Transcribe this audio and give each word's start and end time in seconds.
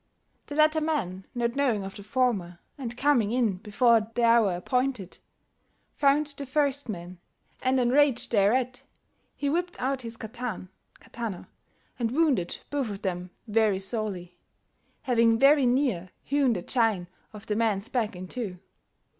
The 0.47 0.55
latter 0.55 0.81
man, 0.81 1.27
not 1.35 1.55
knowing 1.55 1.83
of 1.83 1.95
the 1.95 2.01
former, 2.01 2.57
and 2.75 2.97
comming 2.97 3.29
in 3.31 3.57
before 3.57 4.07
the 4.15 4.23
houre 4.23 4.55
appointed, 4.57 5.19
found 5.93 6.25
the 6.25 6.45
first 6.47 6.89
man, 6.89 7.19
and 7.61 7.79
enraged 7.79 8.31
thereat, 8.31 8.81
he 9.35 9.47
whipped 9.47 9.79
out 9.79 10.01
his 10.01 10.17
cattan 10.17 10.69
[katana] 10.99 11.47
and 11.99 12.09
wounded 12.09 12.61
both 12.71 12.89
of 12.89 13.03
them 13.03 13.29
very 13.47 13.77
sorely, 13.77 14.39
hauing 15.05 15.37
very 15.37 15.67
neere 15.67 16.09
hewn 16.23 16.53
the 16.53 16.63
chine 16.63 17.05
of 17.31 17.45
the 17.45 17.55
mans 17.55 17.87
back 17.87 18.15
in 18.15 18.27
two. 18.27 18.57